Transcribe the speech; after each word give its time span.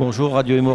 Bonjour, 0.00 0.32
Radio 0.32 0.56
Emo, 0.56 0.72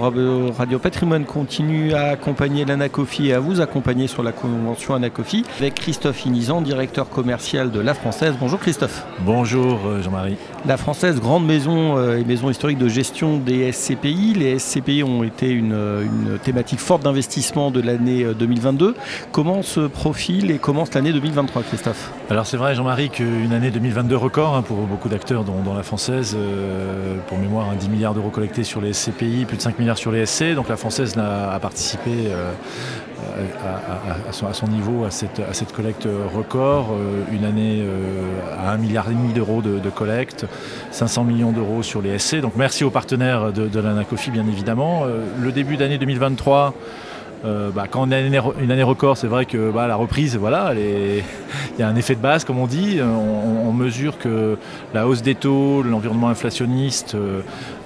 Radio 0.56 0.78
Patrimoine 0.78 1.26
continue 1.26 1.94
à 1.94 2.10
accompagner 2.10 2.64
l'Anacofi 2.64 3.29
et 3.29 3.34
à 3.34 3.40
vous 3.40 3.60
accompagner 3.60 4.06
sur 4.06 4.22
la 4.22 4.31
convention 4.31 4.94
Anacofi 4.94 5.44
avec 5.58 5.74
Christophe 5.74 6.28
Inizan, 6.28 6.62
directeur 6.62 7.10
commercial 7.10 7.72
de 7.72 7.80
La 7.80 7.96
Française. 7.96 8.35
Bonjour 8.40 8.60
Christophe. 8.60 9.03
Bonjour 9.22 9.80
euh, 9.88 10.03
Jean-Marie. 10.03 10.38
La 10.67 10.78
Française, 10.78 11.20
grande 11.20 11.44
maison 11.44 11.98
euh, 11.98 12.20
et 12.20 12.24
maison 12.24 12.52
historique 12.52 12.78
de 12.78 12.88
gestion 12.88 13.40
des 13.40 13.72
SCPI. 13.72 14.35
Les 14.35 14.60
SCPI 14.60 15.02
ont 15.02 15.24
été 15.24 15.49
une, 15.49 15.74
une 15.74 16.38
thématique 16.38 16.80
forte 16.80 17.02
d'investissement 17.02 17.71
de 17.71 17.81
l'année 17.81 18.27
2022. 18.38 18.89
Euh, 18.89 18.94
comment 19.31 19.63
se 19.63 19.80
profile 19.80 20.52
et 20.52 20.59
commence 20.59 20.94
l'année 20.94 21.12
2023 21.13 21.63
Christophe? 21.63 22.12
Alors 22.30 22.45
c'est 22.45 22.57
vrai 22.57 22.76
Jean-Marie 22.76 23.09
qu'une 23.09 23.53
année 23.53 23.71
2022 23.71 24.16
record 24.16 24.55
hein, 24.55 24.62
pour 24.62 24.77
beaucoup 24.81 25.09
d'acteurs 25.09 25.44
dont, 25.44 25.73
La 25.76 25.81
Française, 25.81 26.38
pour 27.26 27.39
mémoire 27.39 27.73
10 27.73 27.89
milliards 27.89 28.13
d'euros 28.13 28.30
collectés 28.30 28.63
sur 28.63 28.81
les 28.81 28.94
SCPI 28.94 29.14
pays, 29.15 29.45
plus 29.45 29.57
de 29.57 29.61
5 29.61 29.79
milliards 29.79 29.97
sur 29.97 30.11
les 30.11 30.25
SC. 30.25 30.53
Donc 30.53 30.69
la 30.69 30.77
française 30.77 31.15
a, 31.17 31.57
participé 31.59 32.11
euh, 32.27 32.51
à, 34.29 34.53
son, 34.53 34.67
niveau 34.67 35.05
à 35.05 35.11
cette, 35.11 35.71
collecte 35.73 36.07
record. 36.33 36.91
Euh, 36.93 37.23
une 37.31 37.45
année 37.45 37.81
euh, 37.81 38.65
à 38.65 38.71
1 38.71 38.77
milliard 38.77 39.07
d'euros 39.33 39.61
de, 39.61 39.89
collecte, 39.89 40.45
500 40.91 41.23
millions 41.23 41.51
d'euros 41.51 41.83
sur 41.83 42.01
les 42.01 42.17
SC. 42.19 42.41
Donc 42.41 42.53
merci 42.55 42.83
aux 42.83 42.91
partenaires 42.91 43.51
de, 43.51 43.67
de 43.67 43.79
l'ANACOFI 43.79 44.31
bien 44.31 44.47
évidemment. 44.47 45.05
le 45.39 45.52
début 45.52 45.77
d'année 45.77 45.97
2023 45.97 46.73
euh, 47.45 47.70
bah, 47.70 47.85
quand 47.90 48.08
on 48.08 48.12
a 48.12 48.20
une 48.20 48.34
année, 48.72 48.84
record, 48.84 49.17
c'est 49.17 49.27
vrai 49.27 49.45
que 49.45 49.70
bah, 49.70 49.88
la 49.88 49.95
reprise, 49.95 50.36
voilà, 50.36 50.73
il 50.73 51.23
y 51.80 51.83
a 51.83 51.88
un 51.88 51.95
effet 51.95 52.16
de 52.16 52.22
base, 52.22 52.44
comme 52.44 52.58
on 52.58 52.67
dit. 52.67 53.00
On, 53.02 53.56
mesure 53.75 54.17
que 54.17 54.58
la 54.94 55.06
hausse 55.06 55.22
des 55.22 55.36
taux, 55.36 55.84
l'environnement 55.84 56.30
inflationniste 56.30 57.14
euh, 57.16 57.42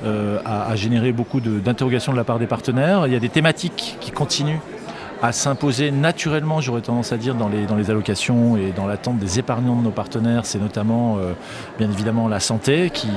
euh, 0.05 0.37
a, 0.45 0.75
généré 0.75 1.11
beaucoup 1.11 1.41
d'interrogations 1.41 2.11
de, 2.11 2.17
la 2.17 2.23
part 2.23 2.37
des 2.37 2.45
partenaires. 2.45 3.07
Il 3.07 3.13
y 3.13 3.15
a 3.15 3.19
des 3.19 3.29
thématiques 3.29 3.97
qui 3.99 4.11
continuent 4.11 4.59
à 5.23 5.31
s'imposer 5.31 5.89
naturellement, 5.89 6.61
j'aurais 6.61 6.81
tendance 6.81 7.11
à 7.11 7.17
dire, 7.17 7.33
dans 7.33 7.49
les, 7.49 7.65
dans 7.65 7.75
les 7.75 7.89
allocations 7.89 8.55
et 8.55 8.71
dans 8.71 8.85
l'attente 8.85 9.17
des 9.17 9.39
épargnants 9.39 9.75
de 9.75 9.81
nos 9.81 9.89
partenaires. 9.89 10.45
C'est 10.45 10.59
notamment, 10.59 11.17
bien 11.79 11.89
évidemment, 11.89 12.27
la 12.27 12.39
santé 12.39 12.91
qui 12.91 13.09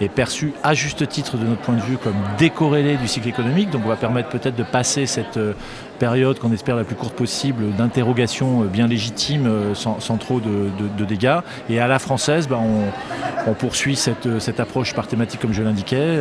est 0.00 0.08
perçue 0.08 0.52
à 0.62 0.74
juste 0.74 1.06
titre 1.08 1.36
de 1.36 1.44
notre 1.44 1.60
point 1.60 1.76
de 1.76 1.80
vue 1.80 1.96
comme 1.96 2.14
décorrélée 2.38 2.96
du 2.96 3.08
cycle 3.08 3.28
économique. 3.28 3.70
Donc 3.70 3.82
on 3.84 3.88
va 3.88 3.96
permettre 3.96 4.28
peut-être 4.28 4.56
de 4.56 4.62
passer 4.62 5.06
cette 5.06 5.36
euh, 5.36 5.54
période 5.98 6.38
qu'on 6.38 6.52
espère 6.52 6.74
la 6.74 6.84
plus 6.84 6.96
courte 6.96 7.14
possible 7.14 7.70
d'interrogation 7.76 8.62
euh, 8.62 8.66
bien 8.66 8.86
légitime 8.86 9.46
euh, 9.46 9.74
sans, 9.74 10.16
trop 10.16 10.40
de, 10.40 11.04
dégâts. 11.04 11.38
Et 11.68 11.80
à 11.80 11.86
la 11.86 11.98
française, 11.98 12.48
bah, 12.48 12.58
on, 12.58 13.54
poursuit 13.54 13.96
cette, 13.96 14.60
approche 14.60 14.94
par 14.94 15.06
thématique 15.06 15.40
comme 15.40 15.52
je 15.52 15.62
l'indiquais 15.62 16.18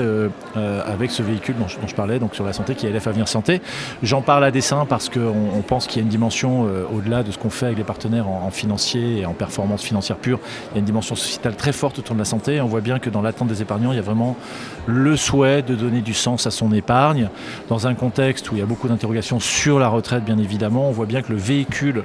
avec 0.55 1.11
ce 1.11 1.21
véhicule 1.21 1.55
dont, 1.57 1.67
je 1.67 1.95
parlais, 1.95 2.17
donc 2.17 2.33
sur 2.33 2.43
la 2.43 2.51
santé 2.51 2.73
qui 2.73 2.87
est 2.87 2.89
LF 2.89 3.07
Avenir 3.07 3.27
Santé. 3.27 3.61
J'en 4.01 4.21
parle 4.21 4.43
à 4.43 4.51
dessein 4.51 4.85
parce 4.87 5.07
qu'on 5.07 5.61
pense 5.67 5.85
qu'il 5.85 5.97
y 5.97 5.99
a 5.99 6.03
une 6.03 6.09
dimension 6.09 6.67
au-delà 6.91 7.21
de 7.21 7.31
ce 7.31 7.37
qu'on 7.37 7.51
fait 7.51 7.67
avec 7.67 7.77
les 7.77 7.83
partenaires 7.83 8.27
en, 8.27 8.47
en, 8.47 8.51
financier 8.51 9.19
et 9.19 9.25
en 9.25 9.33
performance 9.33 9.83
financière 9.83 10.17
pure. 10.17 10.39
Il 10.71 10.73
y 10.73 10.77
a 10.77 10.79
une 10.79 10.85
dimension 10.85 11.15
sociétale 11.15 11.55
très 11.55 11.73
forte 11.73 11.99
autour 11.99 12.15
de 12.15 12.19
la 12.19 12.25
santé. 12.25 12.59
on 12.59 12.65
voit 12.65 12.81
bien 12.81 12.97
que 12.97 13.09
dans 13.09 13.21
l'attente 13.21 13.49
des 13.49 13.60
il 13.91 13.95
y 13.95 13.99
a 13.99 14.01
vraiment 14.01 14.35
le 14.87 15.15
souhait 15.15 15.61
de 15.61 15.75
donner 15.75 16.01
du 16.01 16.13
sens 16.13 16.47
à 16.47 16.51
son 16.51 16.71
épargne. 16.71 17.29
Dans 17.69 17.87
un 17.87 17.93
contexte 17.93 18.51
où 18.51 18.55
il 18.55 18.59
y 18.59 18.63
a 18.63 18.65
beaucoup 18.65 18.87
d'interrogations 18.87 19.39
sur 19.39 19.79
la 19.79 19.87
retraite, 19.87 20.23
bien 20.23 20.37
évidemment, 20.37 20.89
on 20.89 20.91
voit 20.91 21.05
bien 21.05 21.21
que 21.21 21.31
le 21.31 21.37
véhicule 21.37 22.03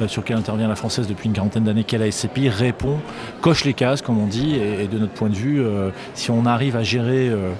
euh, 0.00 0.08
sur 0.08 0.22
lequel 0.22 0.36
intervient 0.36 0.68
la 0.68 0.76
française 0.76 1.06
depuis 1.06 1.28
une 1.28 1.34
quarantaine 1.34 1.64
d'années, 1.64 1.84
qu'elle 1.84 2.02
a 2.02 2.10
SCPI, 2.10 2.48
répond, 2.48 2.98
coche 3.40 3.64
les 3.64 3.74
cases, 3.74 4.02
comme 4.02 4.18
on 4.18 4.26
dit, 4.26 4.56
et, 4.56 4.86
de 4.86 4.98
notre 4.98 5.12
point 5.12 5.28
de 5.28 5.34
vue, 5.34 5.60
euh, 5.60 5.90
si 6.14 6.30
on 6.30 6.46
arrive 6.46 6.76
à 6.76 6.82
gérer 6.82 7.28
euh, 7.28 7.50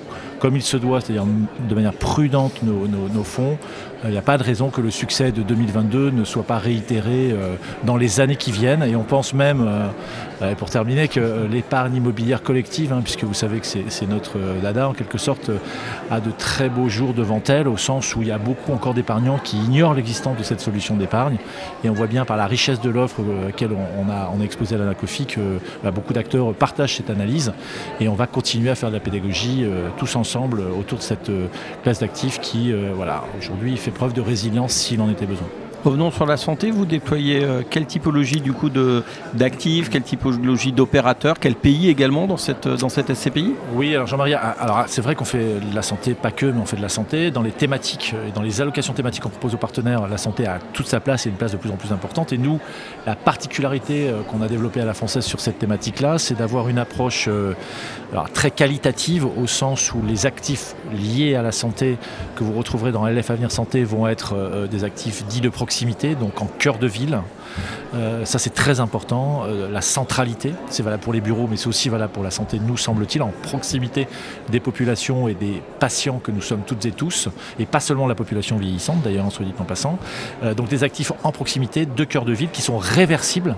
comme 0.43 0.57
il 0.57 0.63
se 0.63 0.77
doit, 0.77 1.01
c'est-à-dire 1.01 1.25
de 1.69 1.75
manière 1.77 1.93
prudente 1.93 2.65
nos, 2.65 3.23
fonds, 3.23 3.57
il 4.03 4.11
n'y 4.11 4.19
a 4.19 4.23
pas 4.23 4.37
de 4.39 4.43
raison 4.43 4.71
que 4.71 4.81
le 4.81 4.91
succès 4.91 5.31
de 5.31 5.43
2022 5.43 6.11
ne 6.11 6.25
soit 6.25 6.43
pas 6.43 6.59
réitéré 6.59 7.33
dans 7.85 7.97
les 7.97 8.19
années 8.19 8.35
qui 8.35 8.51
viennent. 8.51 8.83
Et 8.83 8.97
on 8.97 9.05
pense 9.05 9.35
même, 9.35 9.65
pour 10.59 10.69
terminer, 10.69 11.07
que 11.07 11.47
l'épargne 11.49 11.95
immobilière 11.95 12.43
collective, 12.43 12.93
hein, 12.93 13.03
puisque 13.05 13.23
vous 13.23 13.35
savez 13.35 13.61
que 13.61 13.67
c'est 13.67 14.09
notre 14.09 14.39
dada 14.61 14.89
en 14.89 14.95
quelque 14.95 15.17
sorte, 15.17 15.53
a 16.11 16.19
de 16.19 16.33
très 16.33 16.69
beaux 16.69 16.89
jours 16.89 17.15
devant 17.15 17.41
elle, 17.47 17.69
au 17.69 17.77
sens 17.77 18.17
où 18.17 18.23
il 18.23 18.27
y 18.27 18.33
a 18.33 18.39
beaucoup 18.39 18.73
encore 18.73 18.95
d'épargnants 18.95 19.39
qui 19.39 19.59
ignorent 19.59 19.95
l'existence 19.95 20.37
de 20.37 20.43
cette 20.43 20.61
solution 20.61 20.97
d'épargne. 20.97 21.37
Et 21.85 21.89
on 21.89 21.93
voit 21.93 22.09
bien 22.09 22.25
par 22.25 22.37
la 22.37 22.47
richesse 22.47 22.81
de 22.81 22.91
l'offre 22.91 23.21
euh, 23.21 23.43
à 23.43 23.47
laquelle 23.47 23.71
on, 23.73 24.11
a, 24.11 24.45
exposé 24.45 24.75
à 24.75 24.79
l'ANACOFI 24.79 25.27
que 25.27 25.41
bah, 25.85 25.93
beaucoup 25.93 26.13
d'acteurs 26.13 26.53
partagent 26.53 26.97
cette 26.97 27.11
analyse 27.11 27.53
et 28.01 28.09
on 28.09 28.15
va 28.15 28.27
continuer 28.27 28.71
à 28.71 28.75
faire 28.75 28.89
de 28.89 28.95
la 28.95 29.01
pédagogie 29.01 29.63
euh, 29.63 29.89
tous 29.97 30.17
ensemble 30.17 30.32
autour 30.37 30.99
de 30.99 31.03
cette 31.03 31.29
euh, 31.29 31.47
classe 31.83 32.01
d'actifs 32.01 32.41
qui 32.41 32.73
voilà, 32.73 33.25
aujourd'hui 33.39 33.77
fait 33.77 33.91
preuve 33.91 34.13
de 34.13 34.21
résilience 34.21 34.73
s'il 34.73 35.01
en 35.01 35.11
était 35.11 35.27
besoin. 35.27 35.49
Revenons 35.85 36.13
sur 36.13 36.27
la 36.27 36.37
santé, 36.37 36.71
vous 36.71 36.87
déployez 36.87 37.43
euh, 37.43 37.63
quelle 37.69 37.87
typologie 37.87 38.41
du 38.41 38.53
coup 38.53 38.71
d'actifs, 39.35 39.91
quelle 39.91 40.05
typologie 40.05 40.71
d'opérateurs, 40.71 41.41
quel 41.41 41.57
pays 41.57 41.89
également 41.89 42.29
dans 42.29 42.37
cette, 42.37 42.69
dans 42.69 42.89
cette 42.89 43.13
SCPI 43.13 43.55
Oui, 43.75 43.93
alors 43.93 44.07
Jean-Marie, 44.07 44.35
ah, 44.35 44.55
alors 44.61 44.85
c'est 44.87 45.03
vrai 45.03 45.17
qu'on 45.17 45.25
fait 45.25 45.59
de 45.59 45.75
la 45.75 45.83
santé, 45.83 46.15
pas 46.15 46.31
que, 46.31 46.47
mais 46.47 46.61
on 46.61 46.67
fait 46.67 46.77
de 46.77 46.83
la 46.83 46.89
santé. 46.89 47.33
Dans 47.33 47.43
les 47.43 47.51
thématiques 47.51 48.15
et 48.29 48.31
dans 48.31 48.43
les 48.43 48.61
allocations 48.61 48.93
thématiques 48.93 49.25
qu'on 49.25 49.29
propose 49.29 49.55
aux 49.55 49.59
partenaires, 49.59 50.07
la 50.07 50.19
santé 50.19 50.47
a 50.47 50.61
toute 50.73 50.87
sa 50.87 51.01
place 51.01 51.27
et 51.27 51.31
une 51.31 51.35
place 51.35 51.51
de 51.51 51.57
plus 51.57 51.73
en 51.73 51.77
plus 51.77 51.91
importante. 51.91 52.33
Et 52.33 52.39
nous, 52.39 52.61
la 53.05 53.17
particularité 53.17 54.09
euh, 54.09 54.23
qu'on 54.23 54.41
a 54.41 54.47
développée 54.47 54.81
à 54.81 54.85
la 54.85 54.95
française 54.95 55.25
sur 55.25 55.41
cette 55.41 55.59
thématique-là, 55.59 56.19
c'est 56.19 56.39
d'avoir 56.39 56.69
une 56.69 56.79
approche 56.79 57.27
euh, 57.27 57.55
très 58.35 58.53
qualitative 58.53 59.27
au 59.27 59.49
sens 59.49 59.93
où 59.93 60.01
les 60.07 60.27
actifs 60.27 60.77
liés 60.93 61.35
à 61.35 61.43
la 61.43 61.51
santé 61.51 61.99
que 62.37 62.45
vous 62.45 62.53
retrouverez 62.53 62.93
dans 62.93 63.05
LF 63.05 63.31
Avenir 63.31 63.51
Santé 63.51 63.83
vont 63.83 64.07
être 64.07 64.69
des 64.71 64.85
actifs 64.85 65.27
dits 65.27 65.41
de 65.41 65.49
proximité 65.49 65.72
donc 66.15 66.43
en 66.43 66.47
cœur 66.47 66.79
de 66.79 66.87
ville. 66.87 67.21
Euh, 67.95 68.25
ça 68.25 68.39
c'est 68.39 68.55
très 68.55 68.81
important. 68.81 69.43
Euh, 69.45 69.71
la 69.71 69.81
centralité, 69.81 70.55
c'est 70.69 70.83
valable 70.83 71.03
pour 71.03 71.13
les 71.13 71.21
bureaux, 71.21 71.47
mais 71.51 71.57
c'est 71.57 71.69
aussi 71.69 71.89
valable 71.89 72.13
pour 72.13 72.23
la 72.23 72.31
santé, 72.31 72.59
nous 72.59 72.77
semble-t-il, 72.77 73.23
en 73.23 73.33
proximité 73.43 74.09
des 74.51 74.61
populations 74.61 75.29
et 75.29 75.35
des 75.35 75.63
patients 75.79 76.19
que 76.19 76.31
nous 76.31 76.41
sommes 76.41 76.63
toutes 76.67 76.85
et 76.87 76.93
tous, 76.93 77.29
et 77.59 77.67
pas 77.67 77.81
seulement 77.81 78.07
la 78.07 78.15
population 78.15 78.57
vieillissante 78.57 79.03
d'ailleurs, 79.03 79.27
en 79.27 79.31
soit 79.31 79.45
dit 79.45 79.55
en 79.59 79.65
passant. 79.65 79.99
Euh, 80.43 80.55
donc 80.55 80.69
des 80.69 80.85
actifs 80.85 81.13
en 81.23 81.33
proximité 81.33 81.87
de 81.87 82.05
cœur 82.05 82.25
de 82.25 82.33
ville 82.33 82.51
qui 82.51 82.63
sont 82.63 82.79
réversibles. 82.79 83.57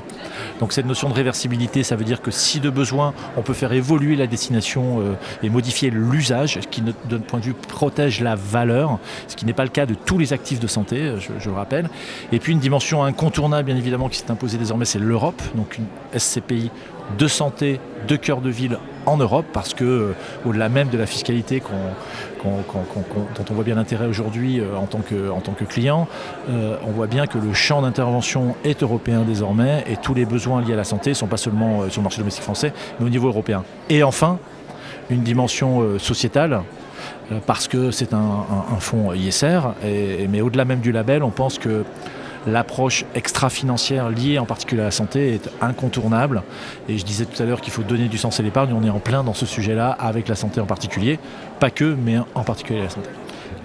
Donc 0.60 0.72
cette 0.72 0.86
notion 0.86 1.08
de 1.08 1.14
réversibilité, 1.14 1.82
ça 1.82 1.96
veut 1.96 2.04
dire 2.04 2.22
que 2.22 2.30
si 2.30 2.60
de 2.60 2.70
besoin, 2.70 3.14
on 3.36 3.42
peut 3.42 3.54
faire 3.54 3.72
évoluer 3.72 4.16
la 4.16 4.26
destination 4.26 5.02
et 5.42 5.48
modifier 5.48 5.90
l'usage, 5.90 6.58
ce 6.60 6.66
qui 6.66 6.80
de 6.80 6.92
notre 7.10 7.24
point 7.24 7.40
de 7.40 7.44
vue 7.44 7.54
protège 7.54 8.20
la 8.20 8.34
valeur, 8.34 8.98
ce 9.28 9.36
qui 9.36 9.46
n'est 9.46 9.52
pas 9.52 9.64
le 9.64 9.70
cas 9.70 9.86
de 9.86 9.94
tous 9.94 10.18
les 10.18 10.32
actifs 10.32 10.60
de 10.60 10.66
santé, 10.66 11.14
je, 11.18 11.30
je 11.38 11.48
le 11.48 11.54
rappelle. 11.54 11.88
Et 12.32 12.38
puis 12.38 12.52
une 12.52 12.58
dimension 12.58 13.04
incontournable, 13.04 13.66
bien 13.66 13.76
évidemment, 13.76 13.83
qui 14.10 14.18
s'est 14.18 14.30
imposée 14.30 14.58
désormais, 14.58 14.84
c'est 14.84 14.98
l'Europe, 14.98 15.42
donc 15.54 15.78
une 15.78 15.86
SCPI 16.18 16.70
de 17.18 17.28
santé, 17.28 17.80
de 18.08 18.16
cœur 18.16 18.40
de 18.40 18.50
ville 18.50 18.78
en 19.06 19.16
Europe, 19.16 19.44
parce 19.52 19.74
que 19.74 19.84
euh, 19.84 20.12
au-delà 20.46 20.68
même 20.68 20.88
de 20.88 20.96
la 20.96 21.06
fiscalité 21.06 21.62
dont 22.42 23.44
on 23.50 23.54
voit 23.54 23.64
bien 23.64 23.74
l'intérêt 23.74 24.06
aujourd'hui 24.06 24.60
euh, 24.60 24.76
en, 24.76 24.86
tant 24.86 25.00
que, 25.00 25.30
en 25.30 25.40
tant 25.40 25.52
que 25.52 25.64
client, 25.64 26.08
euh, 26.48 26.76
on 26.86 26.90
voit 26.90 27.06
bien 27.06 27.26
que 27.26 27.38
le 27.38 27.52
champ 27.52 27.82
d'intervention 27.82 28.56
est 28.64 28.82
européen 28.82 29.22
désormais 29.26 29.84
et 29.86 29.96
tous 29.96 30.14
les 30.14 30.24
besoins 30.24 30.62
liés 30.62 30.72
à 30.72 30.76
la 30.76 30.84
santé 30.84 31.10
ne 31.10 31.14
sont 31.14 31.26
pas 31.26 31.36
seulement 31.36 31.88
sur 31.90 32.00
le 32.00 32.04
marché 32.04 32.18
domestique 32.18 32.44
français, 32.44 32.72
mais 32.98 33.06
au 33.06 33.10
niveau 33.10 33.28
européen. 33.28 33.64
Et 33.90 34.02
enfin, 34.02 34.38
une 35.10 35.22
dimension 35.22 35.98
sociétale, 35.98 36.62
parce 37.46 37.68
que 37.68 37.90
c'est 37.90 38.14
un, 38.14 38.46
fonds 38.80 39.12
ISR, 39.12 39.60
mais 40.30 40.40
au-delà 40.40 40.64
même 40.64 40.80
du 40.80 40.92
label, 40.92 41.22
on 41.22 41.30
pense 41.30 41.58
que 41.58 41.84
l'approche 42.46 43.04
extra-financière 43.14 44.10
liée 44.10 44.38
en 44.38 44.46
particulier 44.46 44.82
à 44.82 44.86
la 44.86 44.90
santé 44.90 45.34
est 45.34 45.50
incontournable. 45.60 46.42
Et 46.88 46.98
je 46.98 47.04
disais 47.04 47.24
tout 47.24 47.42
à 47.42 47.46
l'heure 47.46 47.60
qu'il 47.60 47.72
faut 47.72 47.82
donner 47.82 48.08
du 48.08 48.18
sens 48.18 48.40
à 48.40 48.42
l'épargne. 48.42 48.72
On 48.72 48.84
est 48.84 48.90
en 48.90 49.00
plein 49.00 49.24
dans 49.24 49.34
ce 49.34 49.46
sujet-là 49.46 49.90
avec 49.90 50.28
la 50.28 50.34
santé 50.34 50.60
en 50.60 50.66
particulier. 50.66 51.18
Pas 51.60 51.70
que, 51.70 51.96
mais 51.98 52.18
en 52.34 52.44
particulier 52.44 52.82
la 52.82 52.90
santé. 52.90 53.10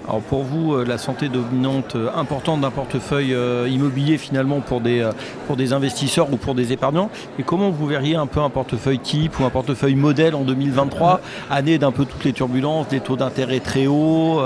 Alors 0.09 0.21
pour 0.21 0.41
vous, 0.41 0.73
euh, 0.73 0.85
la 0.85 0.97
santé 0.97 1.29
dominante 1.29 1.95
euh, 1.95 2.09
importante 2.15 2.61
d'un 2.61 2.71
portefeuille 2.71 3.35
euh, 3.35 3.67
immobilier 3.69 4.17
finalement 4.17 4.59
pour 4.59 4.81
des, 4.81 5.07
pour 5.45 5.55
des 5.55 5.71
investisseurs 5.71 6.33
ou 6.33 6.37
pour 6.37 6.55
des 6.55 6.73
épargnants. 6.73 7.11
Et 7.37 7.43
comment 7.43 7.69
vous 7.69 7.85
verriez 7.85 8.15
un 8.15 8.25
peu 8.25 8.39
un 8.39 8.49
portefeuille 8.49 8.97
type 8.97 9.39
ou 9.39 9.45
un 9.45 9.51
portefeuille 9.51 9.93
modèle 9.93 10.33
en 10.33 10.41
2023, 10.41 11.21
année 11.51 11.77
d'un 11.77 11.91
peu 11.91 12.05
toutes 12.05 12.23
les 12.23 12.33
turbulences, 12.33 12.87
des 12.87 13.01
taux 13.01 13.17
d'intérêt 13.17 13.59
très 13.59 13.85
hauts, 13.85 14.41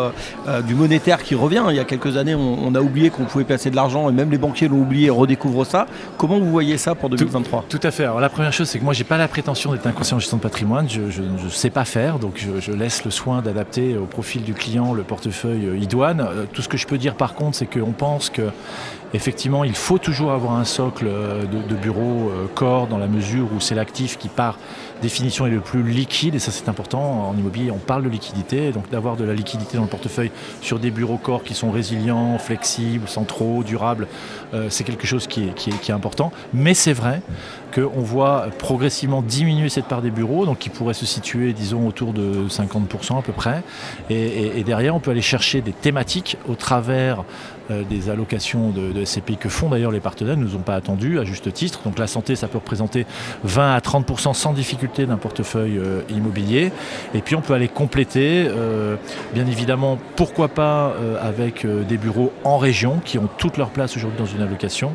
du 0.66 0.76
monétaire 0.76 1.24
qui 1.24 1.36
revient. 1.36 1.64
Il 1.70 1.76
y 1.76 1.80
a 1.80 1.86
quelques 1.86 2.18
années, 2.18 2.36
on, 2.36 2.76
a 2.76 2.82
oublié 2.82 3.10
qu'on 3.10 3.24
pouvait 3.24 3.44
placer 3.44 3.70
de 3.70 3.76
l'argent 3.76 4.10
et 4.10 4.12
même 4.12 4.32
les 4.32 4.38
banquiers 4.38 4.68
l'ont 4.68 4.82
oublié 4.82 5.08
et 5.08 5.10
redécouvrent 5.10 5.66
ça. 5.66 5.86
Comment 6.18 6.40
vous 6.40 6.52
voyez 6.52 6.78
ça 6.78 6.96
pour 6.96 7.10
2023 7.10 7.66
tout, 7.70 7.80
à 7.84 7.92
fait. 7.92 8.04
Alors 8.04 8.20
la 8.20 8.30
première 8.30 8.54
chose, 8.54 8.68
c'est 8.68 8.80
que 8.80 8.84
moi, 8.84 8.94
j'ai 8.94 9.04
pas 9.04 9.18
la 9.18 9.28
prétention 9.28 9.72
d'être 9.72 9.88
un 9.88 9.92
conseiller 9.92 10.16
en 10.16 10.20
gestion 10.20 10.38
de 10.38 10.42
patrimoine. 10.42 10.90
Je 10.90 11.02
ne 11.02 11.50
sais 11.50 11.70
pas 11.70 11.86
faire, 11.86 12.20
donc 12.20 12.34
je, 12.36 12.60
je 12.60 12.72
laisse 12.72 13.06
le 13.06 13.12
soin 13.12 13.42
d'adapter 13.42 13.98
au 13.98 14.06
profil 14.06 14.44
du 14.44 14.54
client 14.54 14.94
le 14.94 15.04
portefeuille 15.04 15.53
portefeuille 15.54 15.82
idoine. 15.82 16.28
Tout 16.54 16.62
ce 16.62 16.70
que 16.70 16.78
je 16.78 16.88
peux 16.88 16.98
dire 16.98 17.16
par 17.16 17.34
contre, 17.34 17.58
c'est 17.58 17.66
qu'on 17.66 17.92
pense 17.92 18.30
que 18.30 18.50
effectivement, 19.14 19.64
il 19.64 19.76
faut 19.76 20.00
toujours 20.00 20.32
avoir 20.32 20.54
un 20.54 20.66
socle 20.66 21.06
de, 21.06 21.68
de 21.68 21.76
bureau 21.76 22.32
corps 22.56 22.88
dans 22.88 22.98
la 22.98 23.08
mesure 23.08 23.48
où 23.56 23.60
c'est 23.60 23.76
l'actif 23.76 24.18
qui 24.18 24.28
par 24.28 24.58
définition 25.02 25.46
est 25.46 25.52
le 25.52 25.60
plus 25.60 25.84
liquide 25.84 26.36
et 26.36 26.40
ça 26.40 26.52
c'est 26.52 26.70
important. 26.70 27.30
En 27.30 27.38
immobilier, 27.38 27.72
on 27.72 27.78
parle 27.78 28.04
de 28.04 28.10
liquidité, 28.10 28.72
donc 28.72 28.90
d'avoir 28.90 29.16
de 29.16 29.24
la 29.24 29.34
liquidité 29.34 29.78
dans 29.78 29.84
le 29.84 29.90
portefeuille 29.90 30.32
sur 30.62 30.80
des 30.80 30.92
bureaux 30.92 31.18
corps 31.18 31.44
qui 31.44 31.54
sont 31.54 31.72
résilients, 31.72 32.38
flexibles, 32.40 33.08
centraux, 33.08 33.64
durables, 33.64 34.08
c'est 34.70 34.84
quelque 34.84 35.06
chose 35.06 35.28
qui 35.28 35.52
est 35.68 35.92
important. 35.92 36.32
Mais 36.54 36.74
c'est 36.74 36.94
vrai 36.94 37.22
qu'on 37.74 38.02
voit 38.02 38.48
progressivement 38.60 39.22
diminuer 39.22 39.70
cette 39.70 39.86
part 39.86 40.02
des 40.02 40.12
bureaux, 40.12 40.46
donc 40.46 40.60
qui 40.60 40.70
pourrait 40.70 40.94
se 40.94 41.06
situer, 41.06 41.54
disons, 41.54 41.88
autour 41.88 42.14
de 42.14 42.48
50% 42.48 43.20
à 43.20 43.22
peu 43.22 43.34
près. 43.34 43.64
Et, 44.10 44.64
derrière, 44.64 44.96
on 44.96 45.00
peut 45.00 45.12
aller 45.12 45.22
chercher 45.22 45.62
des 45.62 45.74
thématiques 45.74 46.38
au 46.48 46.56
travers 46.56 47.24
euh, 47.72 47.84
des 47.90 48.10
allocations 48.10 48.72
de, 48.72 49.06
SCPI 49.06 49.38
que 49.38 49.48
font 49.48 49.70
d'ailleurs 49.70 49.92
les 49.92 50.02
partenaires, 50.02 50.36
nous 50.36 50.56
ont 50.56 50.60
pas 50.60 50.76
attendu 50.76 51.20
à 51.20 51.24
juste 51.24 51.52
titre. 51.54 51.80
Donc 51.86 51.98
la 51.98 52.08
santé, 52.08 52.36
ça 52.36 52.48
peut 52.48 52.58
représenter 52.58 53.06
20 53.44 53.74
à 53.74 53.80
30% 53.80 54.34
sans 54.34 54.54
difficulté 54.54 55.06
d'un 55.06 55.18
portefeuille 55.18 55.78
euh, 55.78 56.02
immobilier. 56.10 56.72
Et 57.14 57.22
puis 57.22 57.36
on 57.36 57.42
peut 57.42 57.54
aller 57.54 57.70
compléter, 57.70 58.46
euh, 58.48 58.96
bien 59.34 59.46
évidemment, 59.48 59.98
pourquoi 60.16 60.50
pas 60.50 60.94
avec 61.22 61.66
des 61.66 61.98
bureaux 61.98 62.32
en 62.44 62.58
région 62.58 63.00
qui 63.04 63.18
ont 63.18 63.30
toute 63.38 63.58
leur 63.58 63.70
place 63.70 63.96
aujourd'hui 63.96 64.20
dans 64.20 64.26
une 64.26 64.42
allocation, 64.42 64.94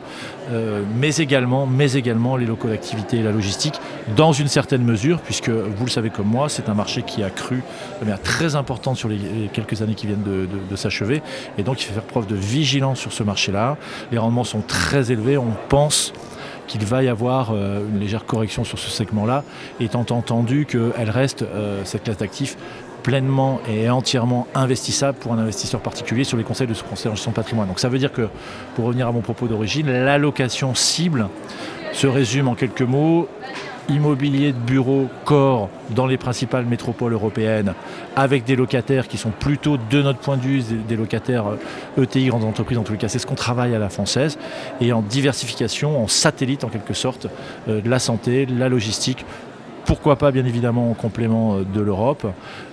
mais 0.97 1.17
également, 1.17 1.67
mais 1.67 1.93
également 1.93 2.37
les 2.37 2.47
locaux 2.47 2.68
l'activité 2.69 3.19
et 3.19 3.23
la 3.23 3.33
logistique 3.33 3.81
dans 4.17 4.33
une 4.33 4.49
certaine 4.49 4.83
mesure, 4.83 5.21
puisque 5.21 5.51
vous 5.51 5.85
le 5.85 5.91
savez 5.91 6.11
comme 6.11 6.27
moi, 6.27 6.49
c'est 6.49 6.69
un 6.69 6.75
marché 6.75 7.03
qui 7.03 7.23
a 7.23 7.31
cru 7.31 7.63
de 8.01 8.05
manière 8.05 8.23
très 8.23 8.57
importante 8.57 8.97
sur 8.97 9.09
les 9.09 9.19
quelques 9.53 9.83
années 9.83 9.95
qui 9.95 10.07
viennent 10.07 10.23
de, 10.23 10.77
s'achever. 10.77 11.23
Et 11.59 11.63
donc 11.63 11.83
il 11.83 11.87
faut 11.87 11.95
faire 11.95 12.03
preuve 12.03 12.27
de 12.27 12.37
vigilance 12.37 13.01
sur 13.01 13.13
ce 13.13 13.23
marché-là. 13.23 13.77
Les 14.13 14.19
rendements 14.19 14.45
sont 14.45 14.61
très 14.61 15.11
élevés. 15.11 15.37
On 15.37 15.55
pense 15.69 16.13
qu'il 16.69 16.85
va 16.85 17.03
y 17.03 17.09
avoir 17.09 17.51
euh, 17.51 17.81
une 17.89 17.99
légère 17.99 18.27
correction 18.27 18.63
sur 18.63 18.79
ce 18.79 18.91
segment-là, 18.91 19.43
étant 19.81 20.05
entendu 20.11 20.67
qu'elle 20.67 21.11
reste, 21.11 21.43
euh, 21.43 21.81
cette 21.85 22.05
classe 22.05 22.19
d'actifs, 22.19 22.57
pleinement 23.03 23.61
et 23.69 23.89
entièrement 23.89 24.47
investissable 24.55 25.17
pour 25.19 25.33
un 25.33 25.39
investisseur 25.39 25.81
particulier 25.81 26.25
sur 26.25 26.37
les 26.37 26.45
conseils 26.45 26.67
de 26.67 26.75
ce 26.75 26.85
conseil 26.85 27.11
en 27.11 27.15
gestion 27.15 27.33
patrimoine. 27.33 27.69
Donc 27.69 27.81
ça 27.81 27.89
veut 27.89 27.99
dire 27.99 28.13
que, 28.13 28.29
pour 28.75 28.85
revenir 28.85 29.09
à 29.09 29.13
mon 29.13 29.21
propos 29.21 29.47
d'origine, 29.47 29.91
l'allocation 29.91 30.75
cible 30.75 31.29
se 31.93 32.07
résume 32.07 32.49
en 32.49 32.55
quelques 32.55 32.83
mots. 32.83 33.29
Immobilier 33.91 34.53
de 34.53 34.59
bureau 34.59 35.09
corps 35.25 35.71
dans 35.89 36.07
les 36.07 36.19
principales 36.19 36.67
métropoles 36.67 37.15
européennes 37.15 37.73
avec 38.17 38.45
des 38.45 38.55
locataires 38.55 39.09
qui 39.09 39.17
sont 39.17 39.31
plutôt 39.31 39.79
de 39.79 40.03
notre 40.03 40.19
point 40.19 40.37
de 40.37 40.43
vue 40.43 40.63
des 40.87 40.95
locataires 40.95 41.47
ETI 41.97 42.27
euh, 42.27 42.29
grandes 42.29 42.45
entreprises 42.45 42.77
en 42.77 42.83
tous 42.83 42.93
les 42.93 42.99
cas. 42.99 43.09
C'est 43.09 43.19
ce 43.19 43.27
qu'on 43.27 43.35
travaille 43.35 43.75
à 43.75 43.79
la 43.79 43.89
française. 43.89 44.39
Et 44.83 44.93
en 44.93 45.01
diversification 45.01 46.03
en 46.03 46.07
satellite 46.07 46.65
en 46.65 46.69
quelque 46.69 46.93
sorte 46.93 47.29
euh, 47.67 47.81
de 47.81 47.89
la 47.89 47.99
santé 47.99 48.45
la 48.45 48.69
logistique 48.69 49.25
pourquoi 49.89 50.17
pas 50.17 50.33
bien 50.33 50.45
évidemment 50.45 50.91
en 50.91 50.93
complément 50.93 51.57
euh, 51.57 51.65
de 51.65 51.81
l'Europe 51.81 52.27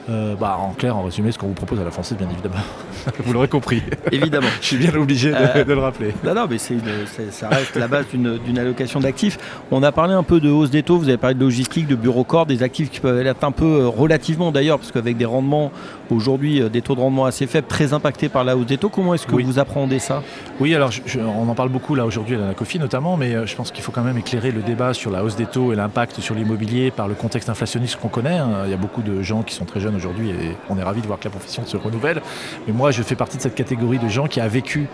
euh, 0.09 0.35
bah, 0.35 0.57
En 0.59 0.73
clair, 0.73 0.97
en 0.97 1.03
résumé, 1.03 1.31
ce 1.31 1.39
qu'on 1.39 1.47
vous 1.47 1.53
propose 1.53 1.79
à 1.79 1.85
la 1.85 1.89
française, 1.89 2.17
bien 2.17 2.27
évidemment. 2.29 2.61
vous 3.23 3.31
l'aurez 3.31 3.47
compris. 3.47 3.81
Évidemment. 4.11 4.49
Je 4.61 4.67
suis 4.67 4.77
bien 4.77 4.93
obligé 4.95 5.31
euh, 5.33 5.63
de, 5.63 5.73
le 5.73 5.79
rappeler. 5.79 6.13
Non, 6.25 6.35
non, 6.35 6.45
mais 6.49 6.57
ça 6.57 7.47
reste 7.47 7.77
la 7.77 7.87
base 7.87 8.07
d'une 8.11 8.59
allocation 8.59 8.99
d'actifs. 8.99 9.39
On 9.71 9.81
a 9.81 9.93
parlé 9.93 10.13
un 10.13 10.23
peu 10.23 10.41
de 10.41 10.49
hausse 10.49 10.69
des 10.71 10.83
taux, 10.83 10.97
vous 10.97 11.07
avez 11.07 11.17
parlé 11.17 11.35
de 11.35 11.39
logistique, 11.39 11.87
de 11.87 11.95
bureau 11.95 12.25
corps, 12.25 12.45
des 12.45 12.63
actifs 12.63 12.91
qui 12.91 12.99
peuvent 12.99 13.25
être 13.25 13.45
un 13.45 13.51
peu 13.53 13.87
relativement 13.87 14.51
d'ailleurs, 14.51 14.77
parce 14.77 14.91
qu'avec 14.91 15.15
des 15.15 15.23
rendements 15.23 15.71
aujourd'hui, 16.09 16.69
des 16.69 16.81
taux 16.81 16.95
de 16.95 16.99
rendement 16.99 17.23
assez 17.23 17.47
faibles, 17.47 17.67
très 17.67 17.93
impactés 17.93 18.27
par 18.27 18.43
la 18.43 18.57
hausse 18.57 18.65
des 18.65 18.77
taux, 18.77 18.89
comment 18.89 19.13
est-ce 19.13 19.25
que 19.25 19.41
vous 19.41 19.57
appréhendez 19.57 19.99
ça? 19.99 20.21
Oui, 20.59 20.75
alors 20.75 20.89
on 21.17 21.47
en 21.47 21.55
parle 21.55 21.69
beaucoup 21.69 21.95
là 21.95 22.05
aujourd'hui 22.05 22.35
à 22.35 22.47
la 22.47 22.53
COFI 22.53 22.77
notamment, 22.77 23.15
mais 23.15 23.47
je 23.47 23.55
pense 23.55 23.71
qu'il 23.71 23.83
faut 23.83 23.93
quand 23.93 24.03
même 24.03 24.17
éclairer 24.17 24.51
le 24.51 24.61
débat 24.61 24.93
sur 24.93 25.11
la 25.11 25.23
hausse 25.23 25.37
des 25.37 25.45
taux 25.45 25.71
et 25.71 25.77
l'impact 25.77 26.19
sur 26.19 26.35
l'immobilier 26.35 26.91
par 26.91 27.04
le 27.07 27.15
contexte 27.15 27.49
inflationniste 27.49 27.97
qu'on 27.97 28.07
connaît. 28.07 28.37
Hein. 28.37 28.63
Il 28.65 28.71
y 28.71 28.73
a 28.73 28.77
beaucoup 28.77 29.01
de 29.01 29.21
gens 29.21 29.43
qui 29.43 29.53
sont 29.53 29.65
très 29.65 29.79
jeunes 29.79 29.95
aujourd'hui 29.95 30.29
et 30.29 30.57
on 30.69 30.77
est 30.77 30.83
ravis 30.83 31.01
de 31.01 31.07
voir 31.07 31.19
que 31.19 31.25
la 31.25 31.31
profession 31.31 31.65
se 31.65 31.77
renouvelle. 31.77 32.21
Mais 32.67 32.73
moi, 32.73 32.91
je 32.91 33.01
fais 33.03 33.15
partie 33.15 33.37
de 33.37 33.41
cette 33.41 33.55
catégorie 33.55 33.99
de 33.99 34.07
gens 34.07 34.27
qui 34.27 34.39
a 34.39 34.47
vécu 34.47 34.87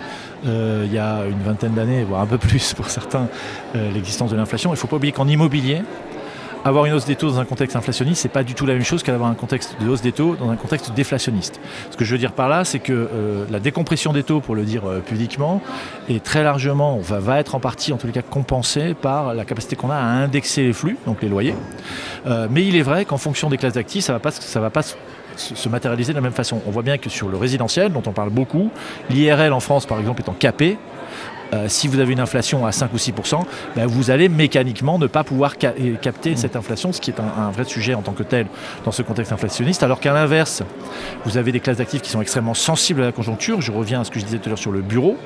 euh, 0.46 0.84
il 0.86 0.94
y 0.94 0.98
a 0.98 1.25
une 1.25 1.42
vingtaine 1.42 1.74
d'années, 1.74 2.04
voire 2.04 2.22
un 2.22 2.25
peu 2.25 2.38
plus 2.38 2.74
pour 2.74 2.90
certains, 2.90 3.28
euh, 3.75 3.92
l'existence 3.92 4.31
de 4.31 4.36
l'inflation. 4.36 4.69
Il 4.72 4.74
ne 4.74 4.78
faut 4.78 4.88
pas 4.88 4.96
oublier 4.96 5.13
qu'en 5.13 5.28
immobilier, 5.28 5.81
avoir 6.63 6.86
une 6.86 6.94
hausse 6.94 7.06
des 7.06 7.16
taux 7.16 7.30
dans 7.30 7.40
un 7.40 7.46
contexte 7.46 7.75
inflationniste, 7.75 8.22
c'est 8.22 8.30
pas 8.30 8.44
du 8.44 8.54
tout 8.54 8.66
la 8.66 8.74
même 8.74 8.84
chose 8.84 9.04
qu'avoir 9.04 9.30
un 9.30 9.36
contexte 9.36 9.75
de 9.81 9.88
hausse 9.88 10.02
des 10.02 10.12
taux 10.12 10.36
dans 10.36 10.50
un 10.50 10.56
contexte 10.56 10.94
déflationniste. 10.94 11.60
Ce 11.90 11.98
que 11.98 12.06
je 12.06 12.12
veux 12.12 12.18
dire 12.18 12.34
par 12.34 12.50
là, 12.50 12.66
c'est 12.66 12.80
que 12.80 12.94
euh, 12.94 13.46
la 13.50 13.60
décompression 13.60 14.13
des 14.13 14.24
taux, 14.24 14.40
pour 14.40 14.56
le 14.56 14.63
dire 14.63 14.88
euh, 14.88 15.00
publiquement, 15.00 15.62
est 16.10 16.24
très 16.24 16.44
largement, 16.44 17.00
va, 17.00 17.40
être 17.40 17.56
en 17.56 17.60
partie, 17.60 17.94
en 17.94 17.98
tous 17.98 18.08
les 18.08 18.13
cas, 18.13 18.22
compensée 18.22 18.94
par 18.94 19.34
la 19.34 19.46
capacité 19.46 19.75
qu'on 19.75 19.90
a 19.90 19.96
à 19.96 20.04
indexer 20.04 20.63
les 20.63 20.74
flux, 20.74 20.98
donc 21.06 21.22
les 21.22 21.30
loyers. 21.30 21.56
Euh, 22.28 22.48
mais 22.50 22.66
il 22.66 22.75
est 22.75 22.81
vrai 22.81 23.06
qu'en 23.06 23.18
fonction 23.18 23.50
des 23.50 23.58
classes 23.58 23.74
d'actifs, 23.74 24.04
ça 24.04 24.13
va 24.13 24.19
pas, 24.19 24.31
va 24.56 24.69
pas 24.69 24.84
se 25.36 25.69
matérialiser 25.69 26.13
de 26.13 26.18
la 26.18 26.22
même 26.22 26.31
façon. 26.31 26.62
On 26.68 26.72
voit 26.72 26.84
bien 26.84 26.98
que 26.98 27.10
sur 27.10 27.30
le 27.30 27.38
résidentiel, 27.38 27.92
dont 27.92 28.04
on 28.06 28.12
parle 28.12 28.30
beaucoup, 28.30 28.69
l'IRL 29.10 29.54
en 29.54 29.60
France, 29.60 29.86
par 29.86 30.00
exemple, 30.00 30.22
étant 30.22 30.34
capé, 30.34 30.78
euh, 31.53 31.65
si 31.68 31.88
vous 31.88 32.00
avez 32.00 32.13
une 32.13 32.19
inflation 32.19 32.65
à 32.65 32.71
5 32.71 32.94
ou 32.94 32.98
6% 32.98 33.44
ben, 33.75 33.86
vous 33.86 34.12
allez 34.12 34.30
mécaniquement 34.30 34.98
ne 34.98 35.07
pas 35.07 35.24
pouvoir 35.24 35.57
capter 35.57 36.36
cette 36.36 36.56
inflation, 36.56 36.92
ce 36.94 37.01
qui 37.01 37.12
est 37.12 37.19
un, 37.19 37.51
vrai 37.51 37.63
sujet 37.65 37.94
en 37.94 38.01
tant 38.01 38.13
que 38.13 38.24
tel 38.24 38.48
dans 38.86 38.92
ce 38.92 39.01
contexte 39.01 39.31
inflationniste. 39.31 39.83
Alors 39.83 40.00
qu'à 40.00 40.13
l'inverse, 40.13 40.63
vous 41.25 41.38
avez 41.38 41.51
des 41.51 41.59
classes 41.59 41.77
d'actifs 41.77 42.01
qui 42.01 42.09
sont 42.09 42.21
extrêmement 42.21 42.53
sensibles 42.53 43.01
à 43.01 43.06
la 43.06 43.12
conjoncture. 43.12 43.62
Je 43.62 43.71
reviens 43.71 44.01
à 44.01 44.03
ce 44.03 44.12
que 44.12 44.19
je 44.19 44.25
disais 44.25 44.38
tout 44.38 44.48
à 44.48 44.50
l'heure 44.50 44.57
sur 44.57 44.71
le 44.71 44.81
bureau. 44.81 45.18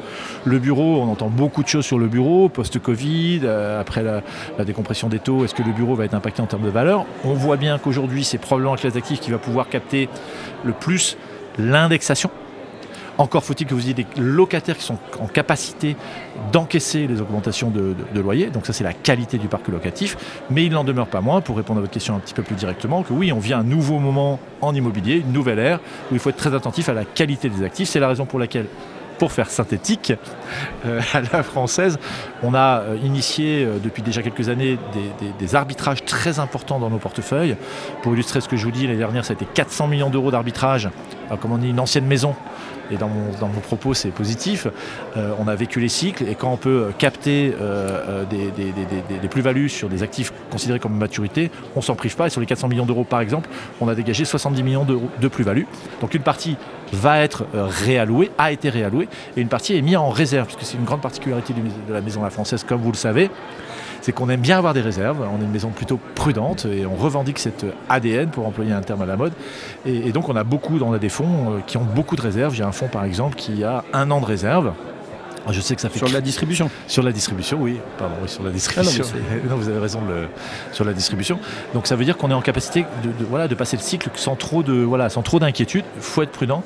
Le 0.45 0.59
bureau, 0.59 1.01
on 1.01 1.11
entend 1.11 1.29
beaucoup 1.29 1.63
de 1.63 1.67
choses 1.67 1.85
sur 1.85 1.99
le 1.99 2.07
bureau, 2.07 2.49
post-Covid, 2.49 3.41
euh, 3.43 3.79
après 3.79 4.03
la, 4.03 4.21
décompression 4.65 5.09
des 5.09 5.19
taux, 5.19 5.45
est-ce 5.45 5.53
que 5.53 5.63
le 5.63 5.71
bureau 5.71 5.95
va 5.95 6.05
être 6.05 6.13
impacté 6.13 6.41
en 6.41 6.47
termes 6.47 6.63
de 6.63 6.69
valeur? 6.69 7.05
On 7.23 7.33
voit 7.33 7.57
bien 7.57 7.77
qu'aujourd'hui, 7.77 8.23
c'est 8.23 8.37
probablement 8.37 8.73
la 8.73 8.79
classe 8.79 8.93
d'actifs 8.93 9.19
qui 9.19 9.31
va 9.31 9.37
pouvoir 9.37 9.69
capter 9.69 10.09
le 10.63 10.73
plus 10.73 11.17
l'indexation 11.57 12.29
encore 13.17 13.43
faut-il 13.43 13.65
que 13.67 13.73
vous 13.73 13.85
ayez 13.85 13.93
des 13.93 14.05
locataires 14.17 14.77
qui 14.77 14.83
sont 14.83 14.97
en 15.19 15.27
capacité 15.27 15.95
d'encaisser 16.51 17.07
les 17.07 17.21
augmentations 17.21 17.69
de, 17.69 17.95
loyer. 18.19 18.47
Donc 18.47 18.65
ça, 18.65 18.73
c'est 18.73 18.83
la 18.83 18.93
qualité 18.93 19.37
du 19.37 19.47
parc 19.47 19.67
locatif. 19.67 20.17
Mais 20.49 20.65
il 20.65 20.71
n'en 20.71 20.83
demeure 20.83 21.07
pas 21.07 21.21
moins, 21.21 21.41
pour 21.41 21.57
répondre 21.57 21.79
à 21.79 21.81
votre 21.81 21.93
question 21.93 22.15
un 22.15 22.19
petit 22.19 22.33
peu 22.33 22.43
plus 22.43 22.55
directement, 22.55 23.03
que 23.03 23.13
oui, 23.13 23.31
on 23.31 23.39
vit 23.39 23.53
un 23.53 23.63
nouveau 23.63 23.99
moment 23.99 24.39
en 24.61 24.73
immobilier, 24.73 25.17
une 25.17 25.31
nouvelle 25.31 25.59
ère, 25.59 25.79
où 26.11 26.15
il 26.15 26.19
faut 26.19 26.29
être 26.29 26.37
très 26.37 26.53
attentif 26.53 26.89
à 26.89 26.93
la 26.93 27.05
qualité 27.05 27.49
des 27.49 27.63
actifs. 27.63 27.89
C'est 27.89 27.99
la 27.99 28.07
raison 28.07 28.25
pour 28.25 28.39
laquelle 28.39 28.67
pour 29.17 29.31
faire 29.31 29.49
synthétique, 29.49 30.13
euh, 30.85 31.01
à 31.13 31.21
la 31.21 31.43
française, 31.43 31.97
on 32.43 32.53
a 32.53 32.81
euh, 32.81 32.97
initié 33.03 33.65
euh, 33.65 33.77
depuis 33.83 34.01
déjà 34.01 34.21
quelques 34.21 34.49
années 34.49 34.77
des, 35.39 35.55
arbitrages 35.55 36.03
très 36.05 36.39
importants 36.39 36.79
dans 36.79 36.89
nos 36.89 36.97
portefeuilles. 36.97 37.55
Pour 38.01 38.13
illustrer 38.13 38.41
ce 38.41 38.49
que 38.49 38.57
je 38.57 38.65
vous 38.65 38.71
dis, 38.71 38.87
l'année 38.87 38.99
dernière, 38.99 39.23
ça 39.23 39.33
a 39.33 39.35
été 39.35 39.45
400 39.45 39.87
millions 39.87 40.09
d'euros 40.09 40.31
d'arbitrage. 40.31 40.89
Comme 41.41 41.51
on 41.51 41.57
dit, 41.57 41.69
une 41.69 41.79
ancienne 41.79 42.05
maison 42.05 42.35
et 42.91 42.97
dans 42.97 43.07
mon, 43.07 43.31
dans 43.39 43.47
mon 43.47 43.61
propos 43.61 43.95
c'est 43.95 44.09
positif, 44.09 44.67
on 45.15 45.47
a 45.47 45.55
vécu 45.55 45.79
les 45.79 45.89
cycles 45.89 46.27
et 46.29 46.35
quand 46.35 46.51
on 46.51 46.57
peut 46.57 46.91
capter 46.99 47.51
des, 48.29 49.27
plus-values 49.27 49.69
sur 49.69 49.89
des 49.89 50.03
actifs 50.03 50.31
considérés 50.51 50.79
comme 50.79 50.95
maturité, 50.95 51.49
on 51.75 51.81
s'en 51.81 51.95
prive 51.95 52.15
pas 52.15 52.27
et 52.27 52.29
sur 52.29 52.41
les 52.41 52.47
400 52.47 52.67
millions 52.67 52.85
d'euros 52.85 53.03
par 53.03 53.21
exemple, 53.21 53.49
on 53.81 53.87
a 53.87 53.95
dégagé 53.95 54.23
70 54.23 54.61
millions 54.61 54.85
d'euros 54.85 55.09
de 55.19 55.27
plus-value. 55.27 55.63
Donc 56.01 56.13
une 56.13 56.21
partie 56.21 56.57
va 56.93 57.19
être 57.19 57.45
réallouée, 57.53 58.31
a 58.37 58.51
été 58.51 58.69
réallouée 58.69 59.07
et 59.35 59.41
une 59.41 59.47
partie 59.47 59.75
est 59.75 59.81
mise 59.81 59.97
en 59.97 60.09
réserve 60.09 60.47
puisque 60.47 60.63
c'est 60.63 60.77
une 60.77 60.85
grande 60.85 61.01
particularité 61.01 61.53
de 61.53 61.93
la 61.93 62.01
maison 62.01 62.23
la 62.23 62.29
française 62.29 62.63
comme 62.63 62.81
vous 62.81 62.91
le 62.91 62.97
savez 62.97 63.29
c'est 64.05 64.11
qu'on 64.11 64.29
aime 64.29 64.41
bien 64.41 64.59
avoir 64.59 64.75
des 64.75 64.81
réserves. 64.81 65.27
On 65.33 65.41
est 65.41 65.45
une 65.45 65.49
maison 65.49 65.69
plutôt 65.69 65.99
prudente 66.13 66.67
et 66.67 66.85
on 66.85 66.93
revendique 66.93 67.39
cet 67.39 67.65
ADN 67.89 68.29
pour 68.29 68.45
employer 68.45 68.71
un 68.71 68.81
terme 68.81 69.01
à 69.01 69.07
la 69.07 69.17
mode. 69.17 69.33
Et, 69.83 70.11
donc 70.11 70.29
on 70.29 70.35
a 70.35 70.43
beaucoup, 70.43 70.77
on 70.79 70.95
des 70.95 71.09
fonds 71.09 71.25
euh, 71.25 71.59
qui 71.65 71.77
ont 71.77 71.83
beaucoup 71.83 72.15
de 72.15 72.21
réserves. 72.21 72.55
Il 72.55 72.59
y 72.59 72.61
a 72.61 72.67
un 72.67 72.71
fonds 72.71 72.87
par 72.87 73.03
exemple 73.03 73.35
qui 73.35 73.63
a 73.63 73.83
un 73.93 74.11
an 74.11 74.21
de 74.21 74.25
réserve. 74.25 74.73
Je 75.51 75.61
sais 75.61 75.75
que 75.75 75.81
ça 75.81 75.89
fait 75.89 75.99
sur 75.99 76.09
la 76.09 76.21
distribution. 76.21 76.69
Sur 76.87 77.03
la 77.03 77.11
distribution, 77.11 77.57
oui. 77.61 77.79
Pardon, 77.97 78.15
oui, 78.21 78.29
sur 78.29 78.43
la 78.43 78.51
distribution. 78.51 79.03
Ah 79.13 79.47
non, 79.49 79.55
vous 79.55 79.69
avez 79.69 79.79
raison 79.79 80.01
le... 80.07 80.27
sur 80.71 80.85
la 80.85 80.93
distribution. 80.93 81.39
Donc 81.73 81.87
ça 81.87 81.95
veut 81.95 82.05
dire 82.05 82.17
qu'on 82.17 82.31
est 82.31 82.35
en 82.35 82.41
capacité 82.41 82.85
de, 83.03 83.11
voilà, 83.29 83.47
de 83.47 83.55
passer 83.55 83.77
le 83.77 83.81
cycle 83.83 84.09
sans 84.15 84.35
trop 84.35 84.63
de 84.63 84.73
voilà, 84.73 85.09
sans 85.09 85.21
trop 85.21 85.39
d'inquiétude. 85.39 85.85
Il 85.95 86.01
faut 86.01 86.23
être 86.23 86.31
prudent 86.31 86.63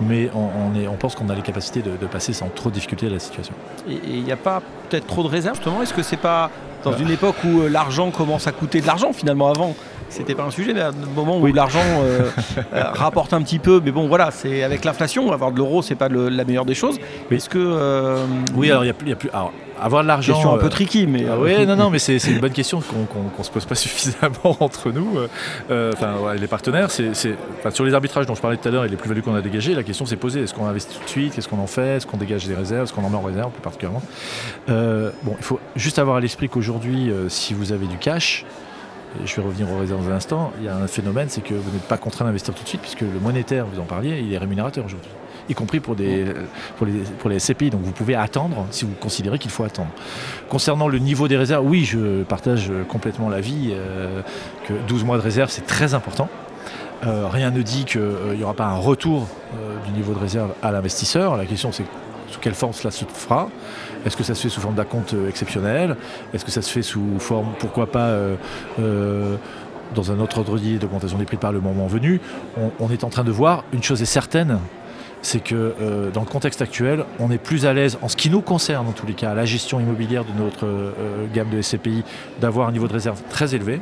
mais 0.00 0.30
on, 0.34 0.78
est, 0.78 0.86
on 0.86 0.94
pense 0.94 1.14
qu'on 1.14 1.28
a 1.28 1.34
les 1.34 1.42
capacités 1.42 1.82
de, 1.82 2.06
passer 2.06 2.32
sans 2.32 2.48
trop 2.48 2.70
de 2.70 2.74
difficulté 2.74 3.06
à 3.06 3.10
la 3.10 3.18
situation. 3.18 3.54
Et 3.88 3.98
il 4.06 4.22
n'y 4.22 4.32
a 4.32 4.36
pas 4.36 4.62
peut-être 4.88 5.06
trop 5.06 5.22
de 5.22 5.28
réserves 5.28 5.56
justement? 5.56 5.82
Est-ce 5.82 5.94
que 5.94 6.02
c'est 6.02 6.16
pas 6.16 6.50
dans 6.84 6.96
une 6.96 7.10
époque 7.10 7.36
où 7.44 7.62
euh, 7.62 7.68
l'argent 7.68 8.10
commence 8.10 8.46
à 8.46 8.52
coûter 8.52 8.80
de 8.80 8.86
l'argent 8.86 9.12
finalement 9.12 9.50
avant? 9.50 9.74
C'était 10.08 10.34
pas 10.34 10.44
un 10.44 10.50
sujet, 10.50 10.74
mais 10.74 10.80
à 10.80 10.88
un 10.88 11.14
moment 11.14 11.38
où 11.38 11.46
l'argent 11.46 11.82
rapporte 12.72 13.32
un 13.32 13.42
petit 13.42 13.58
peu, 13.58 13.80
mais 13.84 13.90
bon 13.90 14.08
voilà, 14.08 14.30
c'est 14.30 14.62
avec 14.62 14.84
l'inflation, 14.84 15.32
avoir 15.32 15.52
de 15.52 15.58
l'euro, 15.58 15.82
c'est 15.82 15.94
pas 15.94 16.08
la 16.08 16.44
meilleure 16.44 16.64
des 16.64 16.74
choses. 16.74 16.98
Est-ce 17.30 17.48
que 17.48 18.16
oui, 18.54 18.70
alors 18.70 18.84
il 18.84 18.88
y, 18.88 18.90
a 18.90 18.94
plus, 19.16 19.30
avoir 19.80 20.02
de 20.02 20.08
l'argent. 20.08 20.34
Question 20.34 20.54
un 20.54 20.58
peu 20.58 20.68
tricky, 20.68 21.06
mais. 21.06 21.26
Ah 21.28 21.38
oui, 21.38 21.66
non, 21.66 21.76
non, 21.76 21.90
mais 21.92 21.98
c'est 21.98 22.16
une 22.26 22.40
bonne 22.40 22.52
question 22.52 22.80
qu'on 22.80 23.38
ne 23.38 23.44
se 23.44 23.50
pose 23.50 23.64
pas 23.64 23.74
suffisamment 23.74 24.56
entre 24.60 24.90
nous. 24.90 25.18
Enfin, 25.70 26.34
les 26.38 26.46
partenaires, 26.46 26.90
c'est 26.90 27.12
sur 27.70 27.84
les 27.84 27.94
arbitrages 27.94 28.26
dont 28.26 28.34
je 28.34 28.40
parlais 28.40 28.56
tout 28.56 28.68
à 28.68 28.70
l'heure 28.70 28.84
et 28.84 28.88
les 28.88 28.96
plus-values 28.96 29.22
qu'on 29.22 29.34
a 29.34 29.42
dégagées, 29.42 29.74
la 29.74 29.82
question 29.82 30.06
s'est 30.06 30.16
posée 30.16 30.42
est-ce 30.42 30.54
qu'on 30.54 30.66
investit 30.66 30.96
tout 30.96 31.04
de 31.04 31.08
suite 31.08 31.34
Qu'est-ce 31.34 31.48
qu'on 31.48 31.58
en 31.58 31.66
fait 31.66 31.96
Est-ce 31.96 32.06
qu'on 32.06 32.16
dégage 32.16 32.46
des 32.46 32.54
réserves 32.54 32.84
Est-ce 32.84 32.92
qu'on 32.92 33.04
en 33.04 33.10
met 33.10 33.16
en 33.16 33.22
réserve 33.22 33.50
plus 33.50 33.62
particulièrement 33.62 34.02
Bon, 34.66 35.36
il 35.36 35.44
faut 35.44 35.60
juste 35.76 35.98
avoir 35.98 36.16
à 36.16 36.20
l'esprit 36.20 36.48
qu'aujourd'hui, 36.48 37.10
si 37.28 37.54
vous 37.54 37.72
avez 37.72 37.86
du 37.86 37.98
cash, 37.98 38.44
je 39.24 39.36
vais 39.36 39.42
revenir 39.42 39.70
aux 39.70 39.78
réserves 39.78 40.04
dans 40.04 40.10
un 40.12 40.16
instant, 40.16 40.52
il 40.58 40.66
y 40.66 40.68
a 40.68 40.76
un 40.76 40.86
phénomène, 40.86 41.28
c'est 41.28 41.40
que 41.40 41.54
vous 41.54 41.70
n'êtes 41.70 41.88
pas 41.88 41.96
contraint 41.96 42.24
d'investir 42.24 42.54
tout 42.54 42.62
de 42.62 42.68
suite, 42.68 42.80
puisque 42.80 43.00
le 43.00 43.20
monétaire, 43.20 43.66
vous 43.66 43.80
en 43.80 43.84
parliez, 43.84 44.20
il 44.20 44.32
est 44.32 44.38
rémunérateur 44.38 44.84
aujourd'hui, 44.84 45.10
y 45.48 45.54
compris 45.54 45.80
pour, 45.80 45.94
les, 45.94 47.38
SCPI. 47.38 47.70
Donc 47.70 47.82
vous 47.82 47.92
pouvez 47.92 48.14
attendre 48.14 48.66
si 48.70 48.84
vous 48.84 48.94
considérez 49.00 49.38
qu'il 49.38 49.50
faut 49.50 49.64
attendre. 49.64 49.90
Concernant 50.48 50.88
le 50.88 50.98
niveau 50.98 51.28
des 51.28 51.36
réserves, 51.36 51.66
oui, 51.66 51.84
je 51.84 52.22
partage 52.22 52.70
complètement 52.88 53.28
l'avis 53.28 53.70
euh, 53.72 54.22
que 54.66 54.74
12 54.86 55.04
mois 55.04 55.16
de 55.16 55.22
réserve, 55.22 55.50
c'est 55.50 55.66
très 55.66 55.94
important. 55.94 56.28
Euh, 57.06 57.28
rien 57.28 57.50
ne 57.50 57.62
dit 57.62 57.84
qu'il 57.84 58.02
n'y 58.36 58.42
aura 58.42 58.54
pas 58.54 58.66
un 58.66 58.76
retour 58.76 59.28
euh, 59.54 59.76
du 59.86 59.92
niveau 59.92 60.12
de 60.14 60.18
réserve 60.18 60.50
à 60.62 60.72
l'investisseur. 60.72 61.36
La 61.36 61.46
question, 61.46 61.70
c'est 61.70 61.84
sous 62.30 62.40
quelle 62.40 62.54
forme 62.54 62.72
cela 62.72 62.90
se 62.90 63.04
fera. 63.04 63.48
Est-ce 64.04 64.16
que 64.16 64.22
ça 64.22 64.34
se 64.34 64.42
fait 64.42 64.48
sous 64.48 64.60
forme 64.60 64.74
d'acompte 64.74 65.14
exceptionnel? 65.28 65.96
Est-ce 66.32 66.44
que 66.44 66.50
ça 66.50 66.62
se 66.62 66.70
fait 66.70 66.82
sous 66.82 67.18
forme, 67.18 67.48
pourquoi 67.58 67.90
pas, 67.90 68.08
euh, 68.08 69.36
dans 69.94 70.12
un 70.12 70.20
autre 70.20 70.38
ordre 70.38 70.58
d'idée 70.58 70.78
d'augmentation 70.78 71.18
des 71.18 71.24
prix 71.24 71.36
par 71.36 71.52
le 71.52 71.60
moment 71.60 71.86
venu? 71.86 72.20
On, 72.78 72.90
est 72.90 73.04
en 73.04 73.10
train 73.10 73.24
de 73.24 73.32
voir, 73.32 73.64
une 73.72 73.82
chose 73.82 74.02
est 74.02 74.06
certaine, 74.06 74.58
c'est 75.20 75.42
que 75.42 75.74
dans 76.14 76.20
le 76.20 76.26
contexte 76.26 76.62
actuel, 76.62 77.04
on 77.18 77.30
est 77.30 77.38
plus 77.38 77.66
à 77.66 77.72
l'aise, 77.72 77.98
en 78.02 78.08
ce 78.08 78.16
qui 78.16 78.30
nous 78.30 78.40
concerne 78.40 78.86
en 78.86 78.92
tous 78.92 79.06
les 79.06 79.14
cas, 79.14 79.34
la 79.34 79.44
gestion 79.44 79.80
immobilière 79.80 80.24
de 80.24 80.32
notre 80.38 80.66
gamme 81.34 81.50
de 81.50 81.60
SCPI, 81.60 82.04
d'avoir 82.40 82.68
un 82.68 82.72
niveau 82.72 82.86
de 82.86 82.92
réserve 82.92 83.20
très 83.28 83.54
élevé. 83.54 83.80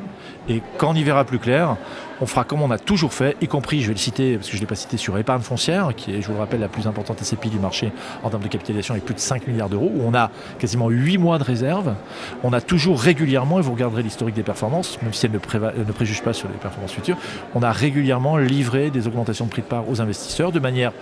Et 0.48 0.62
quand 0.78 0.90
on 0.90 0.94
y 0.94 1.02
verra 1.02 1.24
plus 1.24 1.38
clair, 1.38 1.76
on 2.20 2.26
fera 2.26 2.44
comme 2.44 2.62
on 2.62 2.70
a 2.70 2.78
toujours 2.78 3.12
fait, 3.12 3.36
y 3.40 3.48
compris, 3.48 3.82
je 3.82 3.88
vais 3.88 3.94
le 3.94 3.98
citer, 3.98 4.36
parce 4.36 4.46
que 4.46 4.52
je 4.52 4.58
ne 4.58 4.62
l'ai 4.62 4.66
pas 4.66 4.74
cité, 4.74 4.96
sur 4.96 5.16
épargne 5.18 5.42
foncière, 5.42 5.92
qui 5.96 6.14
est, 6.14 6.22
je 6.22 6.28
vous 6.28 6.34
le 6.34 6.38
rappelle, 6.38 6.60
la 6.60 6.68
plus 6.68 6.86
importante 6.86 7.22
SCPI 7.22 7.50
du 7.50 7.58
marché 7.58 7.92
en 8.22 8.30
termes 8.30 8.42
de 8.42 8.48
capitalisation 8.48 8.94
avec 8.94 9.04
plus 9.04 9.14
de 9.14 9.20
5 9.20 9.46
milliards 9.46 9.68
d'euros, 9.68 9.90
où 9.94 10.02
on 10.06 10.14
a 10.14 10.30
quasiment 10.58 10.88
8 10.88 11.18
mois 11.18 11.38
de 11.38 11.44
réserve. 11.44 11.94
On 12.42 12.52
a 12.52 12.60
toujours 12.60 13.00
régulièrement, 13.00 13.58
et 13.58 13.62
vous 13.62 13.72
regarderez 13.72 14.02
l'historique 14.02 14.34
des 14.34 14.42
performances, 14.42 14.98
même 15.02 15.12
si 15.12 15.26
elle 15.26 15.32
ne, 15.32 15.84
ne 15.84 15.92
préjuge 15.92 16.22
pas 16.22 16.32
sur 16.32 16.48
les 16.48 16.54
performances 16.54 16.92
futures, 16.92 17.16
on 17.54 17.62
a 17.62 17.72
régulièrement 17.72 18.36
livré 18.36 18.90
des 18.90 19.06
augmentations 19.06 19.46
de 19.46 19.50
prix 19.50 19.62
de 19.62 19.66
part 19.66 19.88
aux 19.88 20.00
investisseurs 20.00 20.52
de 20.52 20.60
manière 20.60 20.92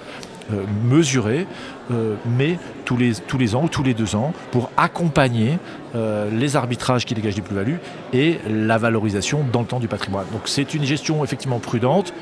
mesurée, 0.85 1.47
euh, 1.91 2.15
mais 2.27 2.59
tous 2.85 2.97
les, 2.97 3.15
tous 3.15 3.39
les 3.39 3.55
ans 3.55 3.65
ou 3.65 3.69
tous 3.69 3.83
les 3.83 3.95
deux 3.95 4.15
ans, 4.17 4.33
pour 4.53 4.71
accompagner 4.77 5.59
euh, 5.95 6.31
les 6.31 6.57
arbitrages 6.57 7.05
qui 7.05 7.15
dégagent 7.15 7.35
des 7.35 7.43
plus-values 7.43 7.79
et 8.13 8.39
la 8.49 8.79
valorisation 8.79 9.45
dans 9.53 9.61
le 9.61 9.67
temps 9.67 9.81
du 9.81 9.89
patrimoine. 9.89 10.27
Donc 10.33 10.43
c'est 10.47 10.75
une 10.75 10.85
gestion 10.85 11.25
effectivement 11.25 11.59
prudente. 11.59 12.13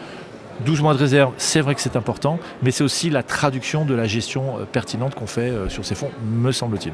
12 0.65 0.83
mois 0.83 0.95
de 0.95 0.99
réserve, 0.99 1.33
c'est 1.37 1.61
vrai 1.61 1.75
que 1.75 1.81
c'est 1.81 1.97
important, 1.97 2.39
mais 2.63 2.71
c'est 2.71 2.85
aussi 2.85 3.11
la 3.11 3.23
traduction 3.23 3.85
de 3.85 3.95
la 3.95 4.07
gestion 4.07 4.59
pertinente 4.73 5.15
qu'on 5.15 5.27
fait 5.27 5.53
sur 5.69 5.85
ces 5.85 5.95
fonds, 5.95 6.11
me 6.25 6.53
semble-t-il. 6.53 6.93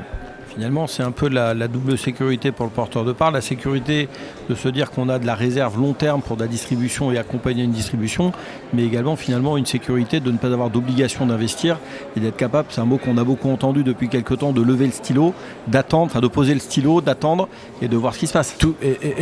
Finalement, 0.59 0.89
c'est 0.89 1.05
un 1.05 1.13
peu 1.13 1.29
la, 1.29 1.55
double 1.69 1.97
sécurité 1.97 2.51
pour 2.51 2.65
le 2.65 2.73
porteur 2.73 3.05
de 3.05 3.13
part. 3.13 3.31
La 3.31 3.41
sécurité 3.41 4.09
de 4.49 4.57
se 4.57 4.69
dire 4.69 4.91
qu'on 4.91 5.09
a 5.09 5.21
de 5.21 5.25
la 5.25 5.37
réserve 5.37 5.79
long 5.79 5.93
terme 5.93 6.21
pour 6.21 6.37
de 6.37 6.43
la 6.43 6.49
distribution 6.49 7.13
et 7.13 7.19
accompagner 7.19 7.63
une 7.63 7.71
distribution, 7.71 8.33
mais 8.73 8.85
également 8.85 9.15
finalement 9.15 9.57
une 9.57 9.67
sécurité 9.67 10.19
de 10.19 10.33
ne 10.33 10.37
pas 10.37 10.49
avoir 10.49 10.71
d'obligation 10.71 11.27
d'investir 11.27 11.79
et 12.17 12.21
d'être 12.21 12.37
capable, 12.37 12.69
c'est 12.71 12.81
un 12.81 12.87
mot 12.87 12.99
qu'on 12.99 13.19
a 13.19 13.23
beaucoup 13.23 13.51
entendu 13.51 13.85
depuis 13.85 14.09
quelques 14.09 14.39
temps, 14.39 14.51
de 14.51 14.61
lever 14.61 14.87
le 14.87 14.91
stylo, 14.93 15.33
d'attendre, 15.69 16.07
enfin 16.07 16.21
de 16.21 16.27
poser 16.27 16.55
le 16.55 16.61
stylo, 16.61 17.03
d'attendre 17.03 17.49
et 17.81 17.87
de 17.87 17.97
voir 17.97 18.15
ce 18.15 18.19
qui 18.19 18.27
se 18.27 18.33
passe. 18.33 18.57
Tout, 18.59 18.75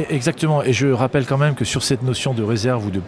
exactement. 0.08 0.62
Et 0.62 0.72
je 0.72 0.86
rappelle 0.86 1.26
quand 1.26 1.36
même 1.36 1.54
que 1.54 1.66
sur 1.66 1.82
cette 1.82 2.02
notion 2.02 2.32
de 2.32 2.42
réserve 2.44 2.86
ou 2.86 2.90
de, 2.90 3.02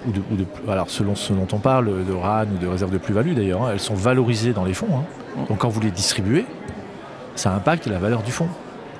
alors 0.68 0.90
selon 0.90 1.14
ce 1.18 1.32
dont 1.32 1.48
on 1.52 1.58
parle, 1.58 2.04
de 2.04 2.12
RAN 2.12 2.46
ou 2.54 2.58
de 2.58 2.66
réserve 2.66 2.90
de 2.90 2.98
plus-value 2.98 3.34
d'ailleurs, 3.34 3.64
hein, 3.64 3.70
elles 3.72 3.80
sont 3.80 3.94
valorisées 3.94 4.52
dans 4.52 4.64
les 4.64 4.74
fonds. 4.74 4.88
Hein. 4.98 5.44
Donc 5.48 5.58
quand 5.58 5.68
vous 5.68 5.80
les 5.80 5.90
distribuez, 5.90 6.46
ça 7.34 7.52
impacte 7.52 7.86
la 7.86 7.98
valeur 7.98 8.22
du 8.22 8.32
fonds 8.32 8.48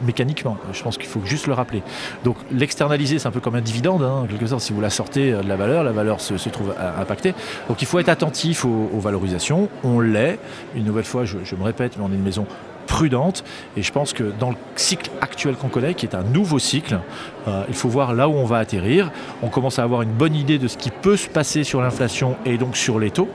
mécaniquement. 0.02 0.56
Je 0.72 0.82
pense 0.82 0.96
qu'il 0.96 1.08
faut 1.08 1.24
juste 1.24 1.46
le 1.46 1.54
rappeler. 1.54 1.82
Donc 2.24 2.36
l'externaliser, 2.52 3.18
c'est 3.18 3.28
un 3.28 3.32
peu 3.32 3.40
comme 3.40 3.54
un 3.54 3.60
dividende, 3.60 4.02
hein, 4.02 4.22
en 4.22 4.26
quelque 4.26 4.46
sorte. 4.46 4.62
Si 4.62 4.72
vous 4.72 4.80
la 4.80 4.90
sortez 4.90 5.32
de 5.32 5.48
la 5.48 5.56
valeur, 5.56 5.82
la 5.82 5.92
valeur 5.92 6.20
se, 6.20 6.34
trouve 6.48 6.74
impactée. 6.98 7.34
Donc 7.68 7.82
il 7.82 7.86
faut 7.86 7.98
être 7.98 8.08
attentif 8.08 8.64
aux, 8.64 9.00
valorisations. 9.00 9.68
On 9.84 10.00
l'est. 10.00 10.38
Une 10.74 10.84
nouvelle 10.84 11.04
fois, 11.04 11.24
je, 11.24 11.36
me 11.36 11.64
répète, 11.64 11.96
mais 11.96 12.04
on 12.04 12.12
est 12.12 12.16
une 12.16 12.22
maison 12.22 12.46
prudente. 12.88 13.44
Et 13.76 13.82
je 13.82 13.92
pense 13.92 14.12
que 14.12 14.24
dans 14.40 14.50
le 14.50 14.56
cycle 14.74 15.10
actuel 15.20 15.54
qu'on 15.54 15.68
connaît, 15.68 15.94
qui 15.94 16.06
est 16.06 16.16
un 16.16 16.24
nouveau 16.24 16.58
cycle, 16.58 16.98
euh, 17.46 17.62
il 17.68 17.74
faut 17.74 17.88
voir 17.88 18.14
là 18.14 18.28
où 18.28 18.32
on 18.32 18.44
va 18.44 18.58
atterrir. 18.58 19.12
On 19.42 19.48
commence 19.48 19.78
à 19.78 19.84
avoir 19.84 20.02
une 20.02 20.10
bonne 20.10 20.34
idée 20.34 20.58
de 20.58 20.66
ce 20.66 20.76
qui 20.76 20.90
peut 20.90 21.16
se 21.16 21.28
passer 21.28 21.62
sur 21.62 21.80
l'inflation 21.80 22.36
et 22.44 22.58
donc 22.58 22.76
sur 22.76 22.98
les 22.98 23.12
taux. 23.12 23.28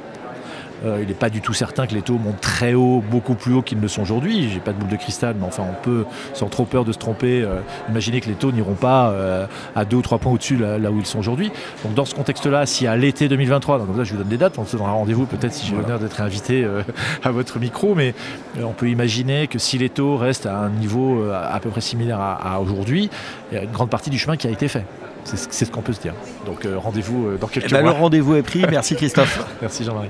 Euh, 0.85 0.99
il 1.01 1.07
n'est 1.07 1.13
pas 1.13 1.29
du 1.29 1.41
tout 1.41 1.53
certain 1.53 1.87
que 1.87 1.93
les 1.93 2.01
taux 2.01 2.17
montent 2.17 2.41
très 2.41 2.73
haut, 2.73 3.03
beaucoup 3.09 3.35
plus 3.35 3.53
haut 3.53 3.61
qu'ils 3.61 3.77
ne 3.77 3.83
le 3.83 3.87
sont 3.87 4.01
aujourd'hui. 4.01 4.49
J'ai 4.49 4.59
pas 4.59 4.73
de 4.73 4.77
boule 4.77 4.89
de 4.89 4.95
cristal, 4.97 5.35
mais 5.39 5.45
enfin, 5.45 5.63
on 5.69 5.81
peut, 5.81 6.05
sans 6.33 6.47
trop 6.47 6.65
peur 6.65 6.83
de 6.85 6.91
se 6.91 6.97
tromper, 6.97 7.41
euh, 7.41 7.59
imaginer 7.89 8.21
que 8.21 8.27
les 8.27 8.35
taux 8.35 8.51
n'iront 8.51 8.73
pas 8.73 9.09
euh, 9.09 9.45
à 9.75 9.85
deux 9.85 9.97
ou 9.97 10.01
trois 10.01 10.17
points 10.17 10.31
au-dessus 10.31 10.57
là, 10.57 10.91
où 10.91 10.99
ils 10.99 11.05
sont 11.05 11.19
aujourd'hui. 11.19 11.51
Donc, 11.83 11.93
dans 11.93 12.05
ce 12.05 12.15
contexte-là, 12.15 12.65
si 12.65 12.87
à 12.87 12.97
l'été 12.97 13.29
2023, 13.29 13.79
donc 13.79 13.97
là, 13.97 14.03
je 14.03 14.11
vous 14.11 14.17
donne 14.17 14.27
des 14.27 14.37
dates, 14.37 14.57
on 14.57 14.65
se 14.65 14.73
donnera 14.73 14.91
rendez-vous 14.91 15.25
peut-être 15.25 15.53
si 15.53 15.67
j'ai 15.67 15.75
l'honneur 15.75 15.99
d'être 15.99 16.21
invité 16.21 16.65
à 17.23 17.31
votre 17.31 17.59
micro, 17.59 17.95
mais 17.95 18.13
on 18.61 18.73
peut 18.73 18.89
imaginer 18.89 19.47
que 19.47 19.59
si 19.59 19.77
les 19.77 19.89
taux 19.89 20.17
restent 20.17 20.45
à 20.45 20.57
un 20.57 20.69
niveau 20.69 21.23
à 21.31 21.59
peu 21.59 21.69
près 21.69 21.81
similaire 21.81 22.19
à, 22.19 22.59
aujourd'hui, 22.59 23.09
il 23.51 23.55
y 23.55 23.57
a 23.57 23.63
une 23.63 23.71
grande 23.71 23.89
partie 23.89 24.09
du 24.09 24.19
chemin 24.19 24.37
qui 24.37 24.47
a 24.47 24.49
été 24.49 24.67
fait. 24.67 24.85
C'est 25.23 25.65
ce 25.65 25.71
qu'on 25.71 25.81
peut 25.81 25.93
se 25.93 26.01
dire. 26.01 26.13
Donc 26.45 26.67
rendez-vous 26.77 27.37
dans 27.39 27.47
quelques 27.47 27.67
eh 27.69 27.73
ben, 27.73 27.81
mois. 27.81 27.93
Le 27.93 27.97
rendez-vous 27.97 28.35
est 28.35 28.41
pris. 28.41 28.65
Merci 28.69 28.95
Christophe. 28.95 29.45
Merci 29.61 29.83
Jean-Marie 29.83 30.09